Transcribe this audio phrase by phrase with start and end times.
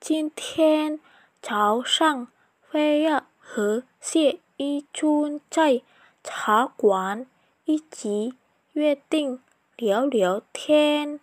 [0.00, 1.00] 今天
[1.42, 2.28] 早上
[2.62, 5.82] 非要和谢一春在
[6.22, 7.26] 茶馆
[7.64, 8.34] 一起
[8.74, 9.40] 约定
[9.76, 11.18] 聊聊天。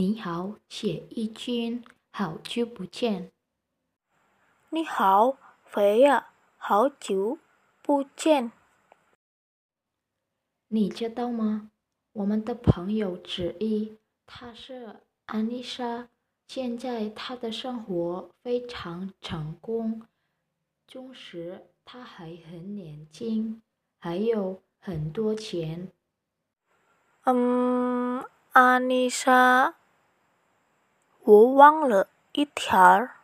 [0.00, 3.30] 你好，谢一军，好久不见。
[4.70, 7.36] 你好，肥呀，好久
[7.82, 8.50] 不见。
[10.68, 11.70] 你知道吗？
[12.12, 16.08] 我们的朋友之一，她是安妮莎，
[16.46, 20.06] 现在她的生活非常成功，
[20.86, 23.60] 同时她还很年轻，
[23.98, 25.92] 还有很多钱。
[27.24, 29.76] 嗯，安妮莎。
[31.30, 33.18] 我忘了一条儿。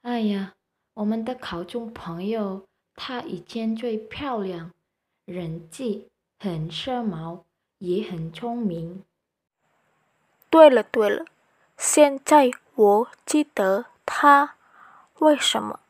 [0.00, 0.54] 哎呀，
[0.94, 4.72] 我们的考中朋友，她以前最漂亮，
[5.26, 7.42] 人际很时髦，
[7.76, 9.04] 也很聪明。
[10.48, 11.26] 对了对了，
[11.76, 14.56] 现在我记得她，
[15.18, 15.80] 为什么？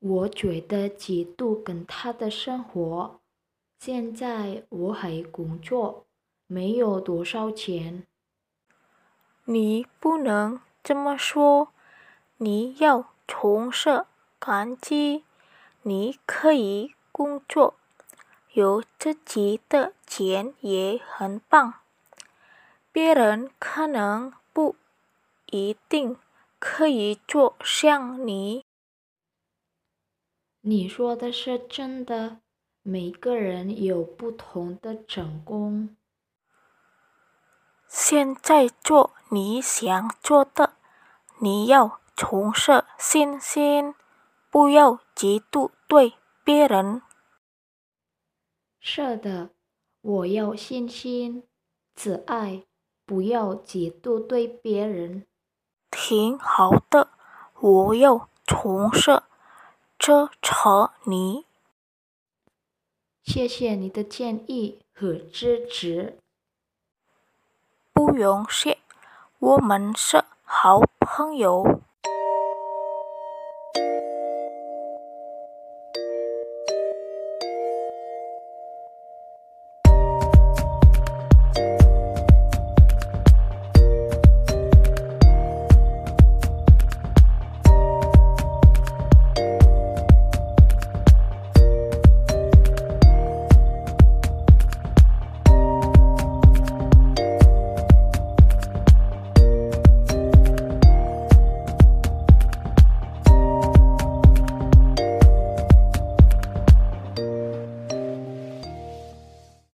[0.00, 3.20] 我觉得嫉妒跟她的生活。
[3.78, 6.05] 现在我还工作。
[6.46, 8.06] 没有多少钱，
[9.44, 11.72] 你不能这么说。
[12.38, 14.04] 你要从事
[14.38, 15.24] 感激，
[15.82, 17.74] 你可以工作，
[18.52, 21.74] 有自己的钱也很棒。
[22.92, 24.76] 别人可能不
[25.46, 26.16] 一定
[26.58, 28.64] 可以做像你。
[30.60, 32.40] 你说的是真的，
[32.82, 35.96] 每个人有不同的成功。
[38.08, 40.74] 现在做你想做的，
[41.40, 43.96] 你要重拾信心，
[44.48, 47.02] 不要嫉妒对别人。
[48.78, 49.50] 是的，
[50.02, 51.48] 我要信心、
[51.96, 52.64] 自爱，
[53.04, 55.26] 不要嫉妒对别人。
[55.90, 57.08] 挺好的，
[57.58, 59.24] 我要重拾
[59.98, 60.52] 支持
[61.06, 61.44] 你。
[63.24, 66.20] 谢谢你的建议和支持。
[68.16, 68.78] 不用谢，
[69.38, 71.82] 我们是好朋友。